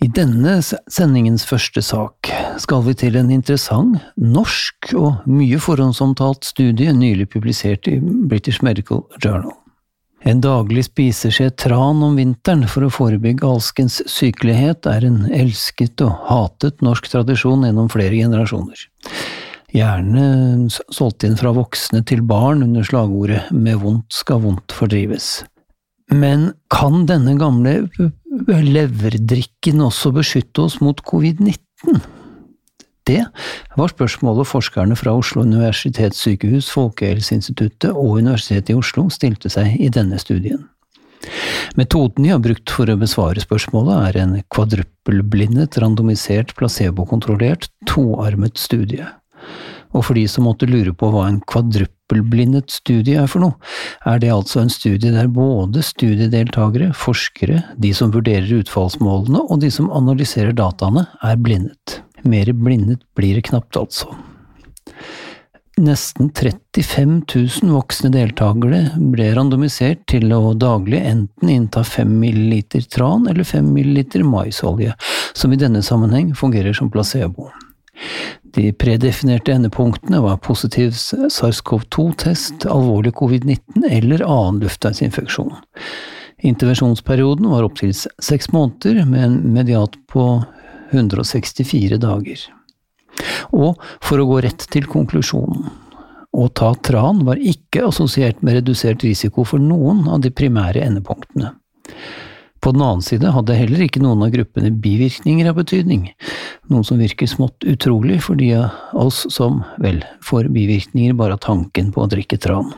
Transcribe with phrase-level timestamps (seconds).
[0.00, 2.30] I denne sendingens første sak
[2.62, 9.02] skal vi til en interessant, norsk og mye forhåndsomtalt studie nylig publisert i British Medical
[9.20, 9.52] Journal.
[10.24, 16.16] En daglig spiseskje tran om vinteren for å forebygge alskens sykelighet er en elsket og
[16.30, 18.88] hatet norsk tradisjon gjennom flere generasjoner.
[19.76, 20.24] Gjerne
[20.88, 25.42] solgt inn fra voksne til barn under slagordet Med vondt skal vondt fordrives.
[26.10, 27.88] Men kan denne gamle
[28.46, 32.00] leverdrikken også beskytte oss mot covid-19?
[33.06, 33.22] Det
[33.78, 40.18] var spørsmålet forskerne fra Oslo universitetssykehus, Folkehelseinstituttet og Universitetet i Oslo stilte seg i denne
[40.20, 40.66] studien.
[41.76, 49.06] Metoden de har brukt for å besvare spørsmålet, er en kvadruppelblindet, randomisert, placebokontrollert, toarmet studie.
[49.94, 51.40] Og for de som måtte lure på hva en
[52.10, 53.54] kvadruppelblindet studie er for noe,
[54.06, 59.70] er det altså en studie der både studiedeltakere, forskere, de som vurderer utfallsmålene og de
[59.70, 62.02] som analyserer dataene, er blindet.
[62.24, 64.10] Mer blindet blir det knapt, altså.
[65.80, 68.82] Nesten 35 000 voksne deltakere
[69.14, 72.58] ble randomisert til å daglig enten innta 5 ml
[72.92, 74.92] tran eller 5 ml maisolje,
[75.32, 77.48] som i denne sammenheng fungerer som placebo.
[78.54, 85.52] De predefinerte endepunktene var positiv SARS-CoV-2-test, alvorlig covid-19 eller annen luftveisinfeksjon.
[86.40, 90.24] Intervensjonsperioden var opptil seks måneder, med en mediat på
[90.90, 92.46] 164 dager.
[93.52, 95.68] Og for å gå rett til konklusjonen.
[96.30, 101.52] Å ta tran var ikke assosiert med redusert risiko for noen av de primære endepunktene.
[102.60, 106.10] På den annen side hadde heller ikke noen av gruppene bivirkninger av betydning,
[106.68, 111.44] noe som virker smått utrolig for de av oss som, vel, får bivirkninger bare av
[111.46, 112.72] tanken på å drikke tran.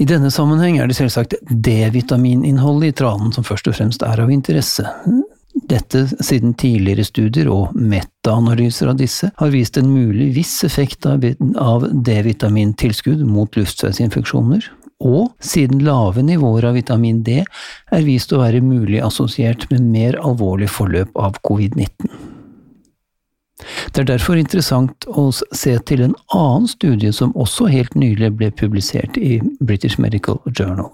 [0.00, 4.30] I denne sammenheng er det selvsagt D-vitamininnholdet i tranen som først og fremst er av
[4.32, 4.84] interesse.
[5.70, 11.24] Dette siden tidligere studier og metaanalyser av disse har vist en mulig viss effekt av
[11.90, 14.68] D-vitamintilskudd mot luftveisinfeksjoner,
[15.00, 20.20] og siden lave nivåer av vitamin D er vist å være mulig assosiert med mer
[20.20, 22.29] alvorlig forløp av covid-19.
[23.92, 28.50] Det er derfor interessant å se til en annen studie som også helt nylig ble
[28.54, 30.92] publisert i British Medical Journal.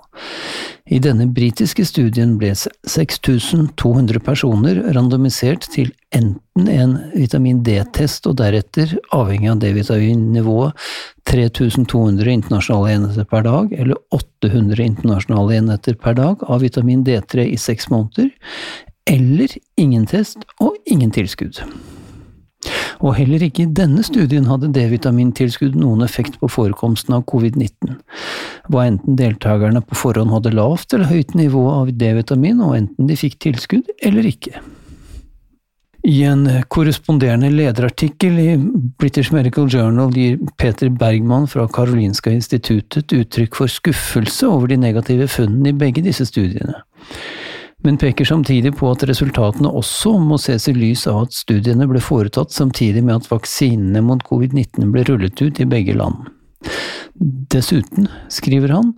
[0.87, 8.95] I denne britiske studien ble 6200 personer randomisert til enten en vitamin D-test og deretter,
[9.15, 10.87] avhengig av D-vitaminnivået,
[11.27, 17.59] 3200 internasjonale enheter per dag eller 800 internasjonale enheter per dag av vitamin D3 i
[17.59, 18.31] seks måneder,
[19.11, 21.65] eller ingen test og ingen tilskudd.
[23.05, 27.99] Og heller ikke i denne studien hadde D-vitamintilskudd noen effekt på forekomsten av covid-19.
[28.73, 33.19] Hva enten deltakerne på forhånd hadde lavt eller høyt nivå av D-vitamin, og enten de
[33.21, 34.63] fikk tilskudd eller ikke.
[36.07, 38.51] I en korresponderende lederartikkel i
[39.01, 45.27] British Medical Journal gir Peter Bergman fra Karolinska instituttet uttrykk for skuffelse over de negative
[45.33, 46.79] funnene i begge disse studiene
[47.87, 52.01] men peker samtidig på at resultatene også må ses i lys av at studiene ble
[52.03, 56.27] foretatt samtidig med at vaksinene mot covid-19 ble rullet ut i begge land.
[57.55, 58.91] Dessuten, skriver han,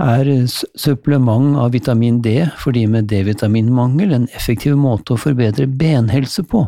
[0.00, 6.42] er supplement av vitamin D for de med D-vitaminmangel en effektiv måte å forbedre benhelse
[6.48, 6.64] på,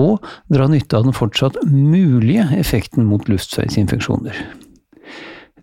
[0.00, 4.40] og dra nytte av den fortsatt mulige effekten mot luftveisinfeksjoner.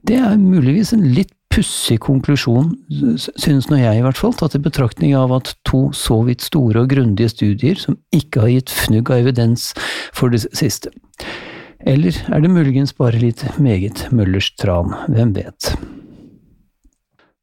[0.06, 2.72] Det er muligvis en litt pussig konklusjon,
[3.36, 6.86] synes nå jeg i hvert fall, tatt i betraktning av at to så vidt store
[6.86, 9.72] og grundige studier som ikke har gitt fnugg av evidens
[10.16, 10.94] for det siste.
[11.88, 15.74] Eller er det muligens bare litt meget Møllers tran, hvem vet.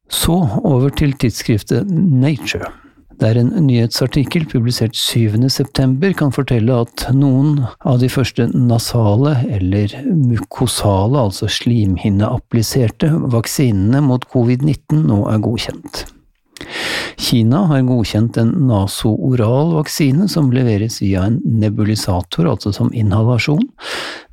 [0.09, 2.71] Så over til tidsskriftet Nature
[3.19, 11.25] der en nyhetsartikkel publisert 7.9 kan fortelle at noen av de første nasale, eller mukosale,
[11.27, 16.05] altså slimhinneappliserte, vaksinene mot covid-19 nå er godkjent.
[17.19, 23.63] Kina har godkjent en nasooral vaksine som leveres via en nebulisator, altså som inhalasjon,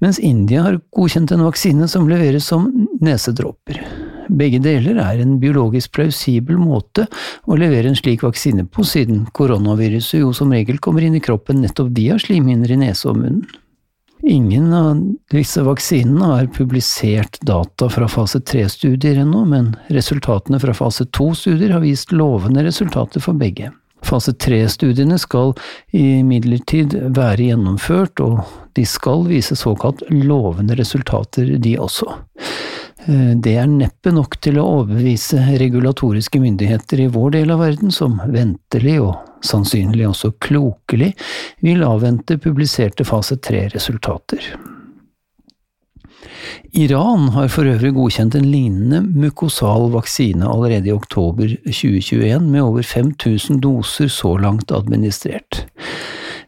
[0.03, 2.71] mens India har godkjent en vaksine som leveres som
[3.03, 3.83] nesedråper.
[4.29, 7.07] Begge deler er en biologisk plausibel måte
[7.47, 11.63] å levere en slik vaksine på, siden koronaviruset jo som regel kommer inn i kroppen
[11.63, 13.45] nettopp via slimhinner i nese og munn.
[14.27, 21.07] Ingen av disse vaksinene har publisert data fra fase 3-studier ennå, men resultatene fra fase
[21.15, 23.71] 2-studier har vist lovende resultater for begge.
[24.07, 25.53] Fase 3-studiene skal
[25.95, 28.43] imidlertid være gjennomført, og
[28.79, 32.09] de skal vise såkalt lovende resultater, de også.
[33.07, 37.93] Eh, det er neppe nok til å overbevise regulatoriske myndigheter i vår del av verden,
[37.95, 39.15] som ventelig og
[39.47, 41.13] sannsynlig også klokelig
[41.63, 44.57] vil avvente publiserte fase 3-resultater.
[46.77, 52.83] Iran har for øvrig godkjent en lignende mukosal vaksine allerede i oktober 2021, med over
[52.83, 55.65] 5000 doser så langt administrert.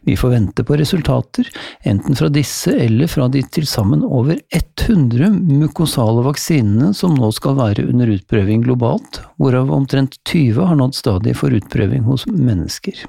[0.07, 1.49] Vi får vente på resultater,
[1.83, 7.57] enten fra disse eller fra de til sammen over 100 mukosale vaksinene som nå skal
[7.59, 13.03] være under utprøving globalt, hvorav omtrent 20 har nådd stadiet for utprøving hos mennesker.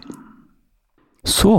[1.25, 1.59] Så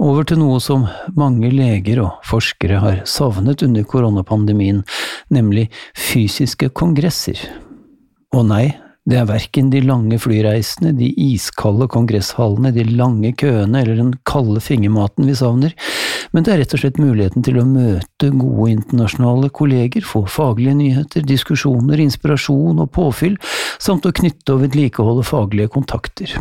[0.00, 0.86] over til noe som
[1.16, 4.80] mange leger og forskere har savnet under koronapandemien,
[5.28, 7.36] nemlig fysiske kongresser.
[8.32, 8.72] Og nei,
[9.10, 14.62] det er verken de lange flyreisene, de iskalde kongresshallene, de lange køene eller den kalde
[14.62, 15.74] fingermaten vi savner,
[16.32, 20.76] men det er rett og slett muligheten til å møte gode internasjonale kolleger, få faglige
[20.78, 23.34] nyheter, diskusjoner, inspirasjon og påfyll,
[23.82, 26.36] samt å knytte og vedlikeholde faglige kontakter.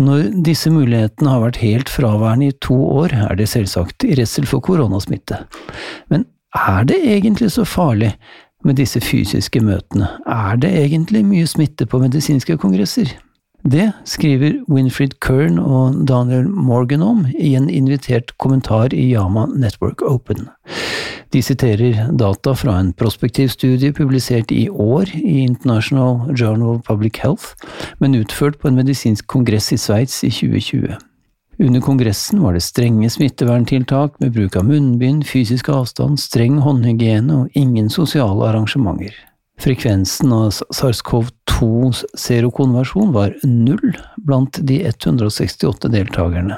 [0.00, 4.48] Når disse mulighetene har vært helt fraværende i to år, er det selvsagt i redsel
[4.48, 5.44] for koronasmitte.
[6.12, 6.26] Men
[6.56, 8.14] er det egentlig så farlig
[8.64, 10.08] med disse fysiske møtene?
[10.26, 13.12] Er det egentlig mye smitte på medisinske kongresser?
[13.66, 20.02] Det skriver Winfried Kern og Daniel Morgan om i en invitert kommentar i Yama Network
[20.06, 20.46] Open.
[21.34, 27.18] De siterer data fra en prospektiv studie publisert i år i International Journal of Public
[27.22, 27.56] Health,
[27.98, 30.94] men utført på en medisinsk kongress i Sveits i 2020.
[31.58, 37.48] Under kongressen var det strenge smitteverntiltak med bruk av munnbind, fysisk avstand, streng håndhygiene og
[37.56, 39.14] ingen sosiale arrangementer.
[39.60, 46.56] Frekvensen av SARS-CoV-2-serokonversjon var null blant de 168 deltakerne.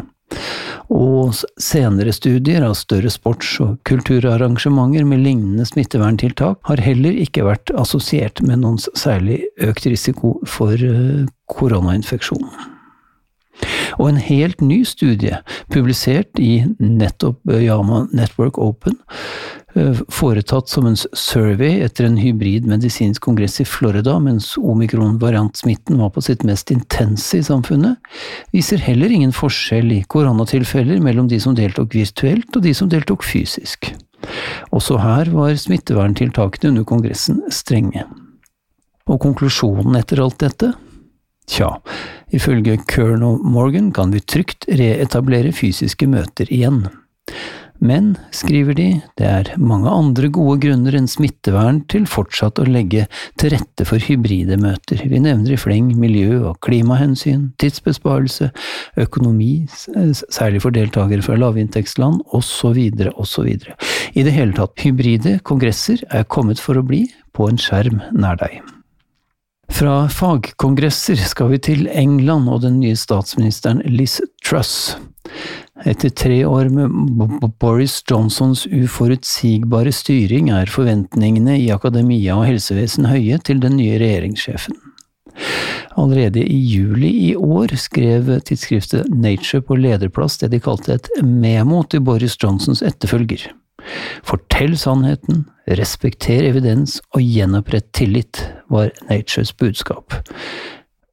[0.91, 7.71] Og senere studier av større sports- og kulturarrangementer med lignende smitteverntiltak har heller ikke vært
[7.79, 12.78] assosiert med noen særlig økt risiko for eh, koronainfeksjon.
[13.97, 15.41] Og en helt ny studie,
[15.73, 18.99] publisert i nettopp Yama Network Open,
[19.79, 26.11] Eh, foretatt som en survey etter en hybrid medisinsk kongress i Florida mens omikron-variantsmitten var
[26.15, 27.99] på sitt mest intense i samfunnet,
[28.55, 33.27] viser heller ingen forskjell i koronatilfeller mellom de som deltok virtuelt og de som deltok
[33.27, 33.93] fysisk.
[34.75, 38.07] Også her var smitteverntiltakene under kongressen strenge.
[39.09, 40.73] Og konklusjonen etter alt dette?
[41.49, 41.73] Tja,
[42.35, 46.85] ifølge Colonel Morgan kan vi trygt reetablere fysiske møter igjen.
[47.79, 48.87] Men, skriver de,
[49.21, 53.05] det er mange andre gode grunner enn smittevern til fortsatt å legge
[53.39, 55.05] til rette for hybride møter.
[55.07, 58.51] Vi nevner i fleng miljø- og klimahensyn, tidsbesparelse,
[58.99, 62.83] økonomi, særlig for deltakere fra lavinntektsland, osv.,
[63.15, 63.53] osv.
[64.19, 68.43] I det hele tatt, hybride kongresser er kommet for å bli på en skjerm nær
[68.43, 68.59] deg.
[69.79, 74.97] Fra fagkongresser skal vi til England og den nye statsministeren Liz Truss.
[75.87, 83.39] Etter tre år med Boris Johnsons uforutsigbare styring er forventningene i akademia og helsevesen høye
[83.47, 84.75] til den nye regjeringssjefen.
[85.95, 91.85] Allerede i juli i år skrev tidsskriftet Nature på lederplass det de kalte et memo
[91.87, 93.47] til Boris Johnsons etterfølger.
[94.27, 95.47] Fortell sannheten,
[95.79, 98.43] respekter evidens og gjenopprett tillit,
[98.73, 100.17] var Natures budskap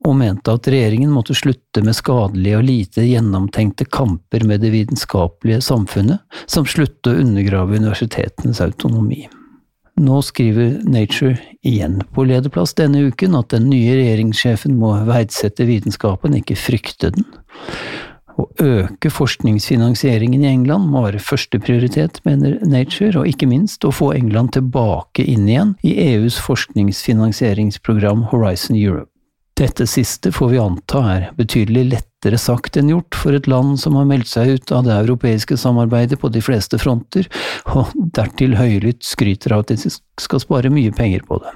[0.05, 5.63] og mente at regjeringen måtte slutte med skadelige og lite gjennomtenkte kamper med det vitenskapelige
[5.65, 9.25] samfunnet, samt slutte å undergrave universitetenes autonomi.
[9.95, 16.35] Nå skriver Nature igjen på lederplass denne uken at den nye regjeringssjefen må verdsette vitenskapen,
[16.35, 17.29] ikke frykte den.
[18.35, 24.11] Å øke forskningsfinansieringen i England må være førsteprioritet, mener Nature, og ikke minst å få
[24.17, 29.11] England tilbake inn igjen i EUs forskningsfinansieringsprogram Horizon Europe.
[29.55, 33.95] Dette siste får vi anta er betydelig lettere sagt enn gjort for et land som
[33.95, 37.29] har meldt seg ut av det europeiske samarbeidet på de fleste fronter,
[37.71, 41.55] og dertil høylytt skryter av at de skal spare mye penger på det.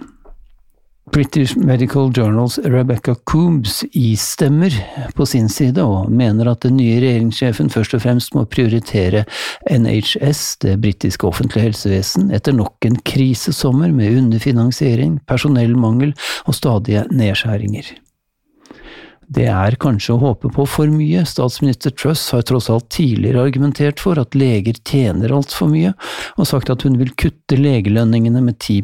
[1.12, 4.74] British Medical Journals Rebecca Coombs istemmer
[5.16, 9.24] på sin side, og mener at den nye regjeringssjefen først og fremst må prioritere
[9.70, 16.14] NHS, det britiske offentlige helsevesen, etter nok en krisesommer med underfinansiering, personellmangel
[16.46, 17.90] og stadige nedskjæringer.
[19.30, 24.02] Det er kanskje å håpe på for mye, statsminister Truss har tross alt tidligere argumentert
[24.02, 25.94] for at leger tjener altfor mye,
[26.38, 28.82] og sagt at hun vil kutte legelønningene med 10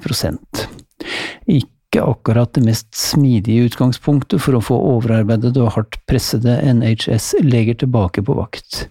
[1.45, 8.23] Ikke akkurat det mest smidige utgangspunktet for å få overarbeidede og hardt pressede NHS-leger tilbake
[8.25, 8.87] på vakt.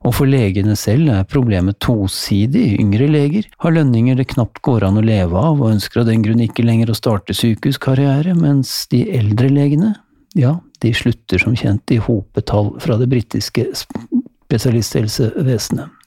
[0.00, 2.78] Og for legene selv er problemet tosidig.
[2.80, 6.24] Yngre leger har lønninger det knapt går an å leve av, og ønsker av den
[6.24, 9.90] grunn ikke lenger å starte sykehuskarriere, mens de eldre legene,
[10.38, 15.99] ja, de slutter som kjent i hopetall fra det britiske spesialisthelsevesenet.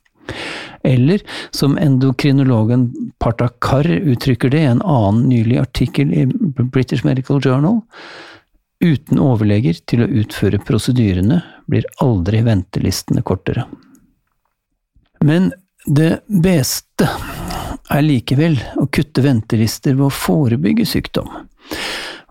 [0.84, 2.89] Eller som endokrinologen
[3.24, 6.25] Partakar uttrykker det i en annen nylig artikkel i
[6.63, 7.82] British Medical Journal,
[8.84, 11.39] uten overleger til å utføre prosedyrene
[11.72, 13.63] blir aldri ventelistene kortere.
[15.24, 15.53] Men
[15.86, 17.08] det beste
[17.92, 21.30] er likevel å kutte ventelister ved å forebygge sykdom.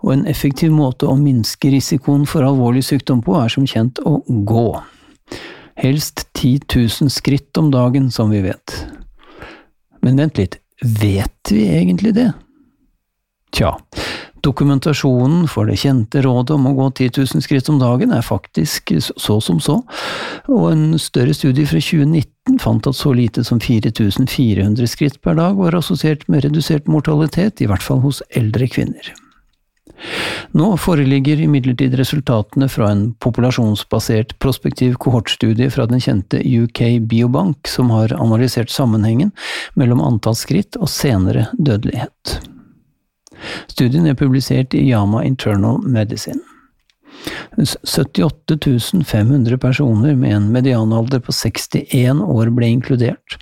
[0.02, 4.18] Og en effektiv måte å minske risikoen for alvorlig sykdom på er som kjent å
[4.26, 4.66] gå.
[5.76, 8.76] Helst 10 000 skritt om dagen, som vi vet.
[10.02, 12.32] Men vent litt, vet vi egentlig det?
[13.52, 13.76] Tja,
[14.42, 18.90] Dokumentasjonen for det kjente rådet om å gå 10 000 skritt om dagen er faktisk
[18.98, 19.76] så som så,
[20.50, 25.60] og en større studie fra 2019 fant at så lite som 4400 skritt per dag
[25.60, 29.12] var assosiert med redusert mortalitet, i hvert fall hos eldre kvinner.
[30.52, 37.90] Nå foreligger imidlertid resultatene fra en populasjonsbasert prospektiv kohortstudie fra den kjente UK Biobank, som
[37.94, 39.32] har analysert sammenhengen
[39.78, 42.38] mellom antall skritt og senere dødelighet.
[43.72, 46.51] Studien er publisert i Yama Internal Medicine.
[47.56, 53.36] 78 500 personer med en medianalder på 61 år ble inkludert.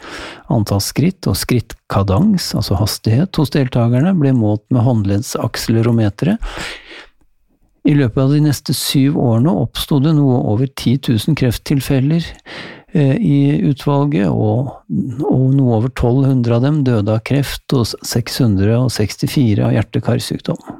[0.50, 6.42] Antall skritt og skrittkadans, altså hastighet, hos deltakerne ble målt med håndleddsakselerometeret.
[7.88, 12.26] I løpet av de neste syv årene oppsto det noe over 10 000 krefttilfeller
[12.92, 14.72] Eh, i utvalget, og,
[15.22, 20.79] og, noe over 1200 av dem døde av kreft og 664 av hjerte-karsykdom.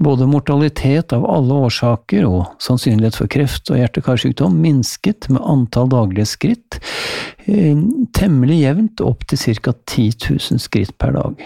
[0.00, 6.28] Både mortalitet av alle årsaker og sannsynlighet for kreft og hjerte-karsykdom minsket med antall daglige
[6.28, 6.78] skritt
[7.46, 7.76] eh,
[8.16, 9.74] temmelig jevnt opp til ca.
[9.74, 11.42] 10 000 skritt per dag.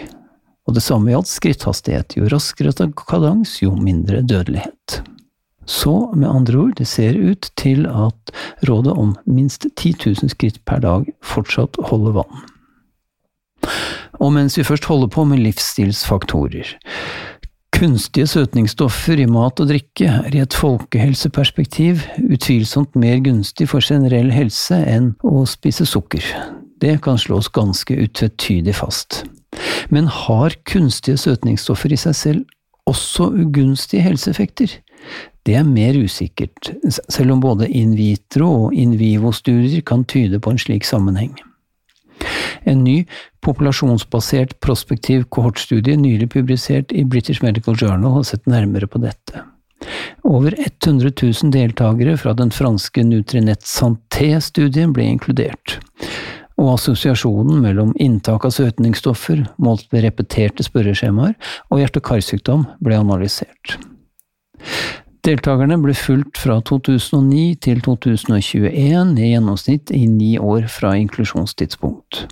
[0.65, 2.15] Og det samme gjaldt skritthastighet.
[2.17, 2.73] Jo raskere
[3.07, 5.01] kadans, jo mindre dødelighet.
[5.65, 8.33] Så med andre ord, det ser ut til at
[8.69, 12.43] rådet om minst 10 000 skritt per dag fortsatt holder vann.
[14.21, 16.75] Og mens vi først holder på med livsstilsfaktorer.
[17.75, 24.29] Kunstige søtningsstoffer i mat og drikke er i et folkehelseperspektiv utvilsomt mer gunstig for generell
[24.31, 26.23] helse enn å spise sukker.
[26.79, 29.25] Det kan slås ganske utvetydig fast.
[29.91, 34.71] Men har kunstige søtningsstoffer i seg selv også ugunstige helseeffekter?
[35.43, 36.71] Det er mer usikkert,
[37.11, 41.35] selv om både in vitro og in vivo-studier kan tyde på en slik sammenheng.
[42.65, 43.01] En ny,
[43.45, 49.43] populasjonsbasert prospektiv kohortstudie nylig publisert i British Medical Journal har sett nærmere på dette.
[50.25, 55.77] Over 100 000 deltakere fra den franske Nutrinet Santé-studien ble inkludert,
[56.57, 61.35] og assosiasjonen mellom inntak av søtningsstoffer, målt ved repeterte spørreskjemaer,
[61.69, 63.77] og hjerte-karsykdom ble analysert.
[65.25, 72.27] Deltakerne ble fulgt fra 2009 til 2021, i gjennomsnitt i ni år fra inklusjonstidspunkt.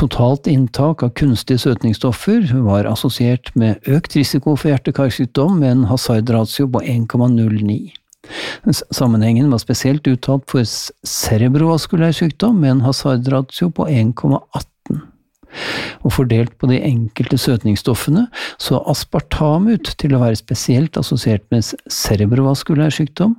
[0.00, 6.70] Totalt inntak av kunstige søtningsstoffer var assosiert med økt risiko for hjerte-karsykdom med en hasardratio
[6.72, 7.92] på 1,09.
[8.96, 14.64] Sammenhengen var spesielt uttalt for cerebrovaskulær sykdom med en hasardratio på 1,18.
[16.04, 18.26] Og fordelt på de enkelte søtningsstoffene
[18.60, 23.36] så aspartam ut til å være spesielt assosiert med cerebrovaskulær sykdom,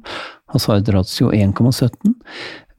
[0.52, 2.16] hasardratio 1,17,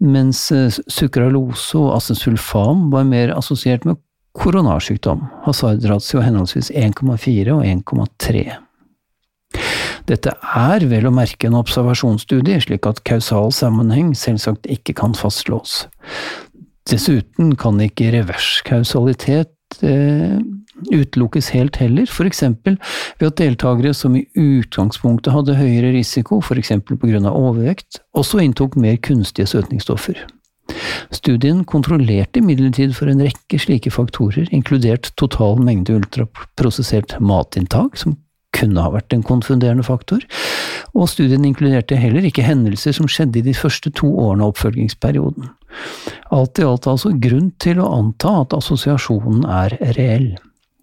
[0.03, 4.01] mens eh, sukralose og acesulfam var mer assosiert med
[4.39, 8.45] koronarsykdom, hasardratio henholdsvis 1,4 og 1,3.
[10.09, 15.85] Dette er vel å merke en observasjonsstudie, slik at kausal sammenheng selvsagt ikke kan fastslås.
[16.91, 20.39] Dessuten kan ikke reverskausalitet eh,
[20.91, 22.79] utelukkes helt heller, eksempel
[23.21, 26.41] ved at deltakere som i utgangspunktet hadde høyere risiko,
[27.13, 30.19] grunn av overvekt, også inntok mer kunstige søtningsstoffer.
[31.13, 38.17] Studien kontrollerte imidlertid for en rekke slike faktorer, inkludert total mengde ultraprosessert matinntak, som
[38.53, 40.25] kunne ha vært en konfunderende faktor,
[40.93, 45.49] og studien inkluderte heller ikke hendelser som skjedde i de første to årene av oppfølgingsperioden.
[46.33, 50.33] Alt i alt altså grunn til å anta at assosiasjonen er reell.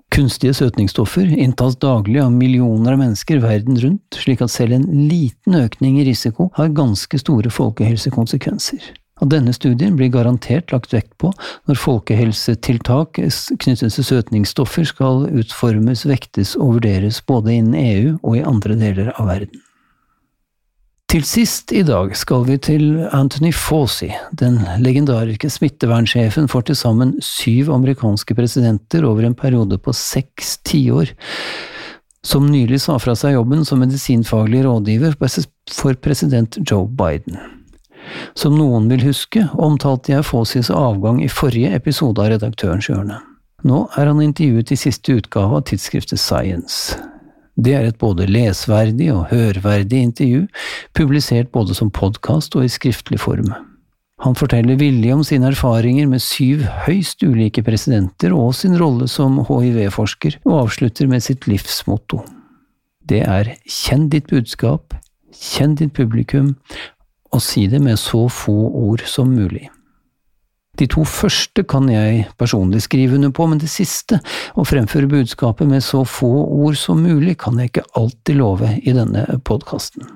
[0.09, 5.57] Kunstige søtningsstoffer inntas daglig av millioner av mennesker verden rundt, slik at selv en liten
[5.59, 8.89] økning i risiko har ganske store folkehelsekonsekvenser.
[9.19, 11.29] Og denne studien blir garantert lagt vekt på
[11.69, 18.45] når folkehelsetiltak knyttet til søtningsstoffer skal utformes, vektes og vurderes både innen EU og i
[18.47, 19.61] andre deler av verden.
[21.09, 22.83] Til sist i dag skal vi til
[23.17, 29.89] Anthony Fauci, den legendariske smittevernsjefen for til sammen syv amerikanske presidenter over en periode på
[29.97, 31.15] seks tiår,
[32.21, 37.41] som nylig sa fra seg jobben som medisinfaglig rådgiver for president Joe Biden.
[38.37, 43.17] Som noen vil huske, omtalte jeg Faucis avgang i forrige episode av Redaktørens hjørne.
[43.65, 46.99] Nå er han intervjuet i siste utgave av tidsskriftet Science.
[47.59, 50.45] Det er et både lesverdig og hørverdig intervju,
[50.95, 53.49] publisert både som podkast og i skriftlig form.
[54.23, 59.41] Han forteller villig om sine erfaringer med syv høyst ulike presidenter og sin rolle som
[59.47, 62.21] hiv-forsker, og avslutter med sitt livsmotto.
[63.03, 64.95] Det er kjenn ditt budskap,
[65.35, 66.55] kjenn ditt publikum,
[67.31, 69.69] og si det med så få ord som mulig.
[70.79, 74.21] De to første kan jeg personlig skrive under på, men det siste,
[74.55, 78.95] å fremføre budskapet med så få ord som mulig, kan jeg ikke alltid love i
[78.95, 80.07] denne podkasten.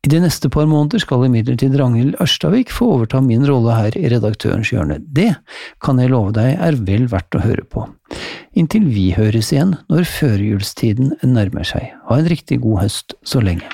[0.00, 4.08] I de neste par måneder skal imidlertid Ragnhild Ørstavik få overta min rolle her i
[4.08, 4.96] Redaktørens hjørne.
[5.04, 5.34] Det
[5.84, 7.84] kan jeg love deg er vel verdt å høre på.
[8.56, 11.92] Inntil vi høres igjen når førjulstiden nærmer seg.
[12.08, 13.68] Ha en riktig god høst så lenge.